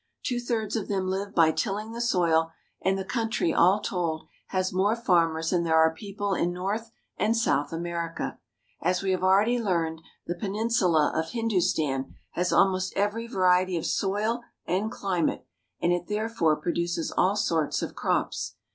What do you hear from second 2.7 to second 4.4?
and the country all told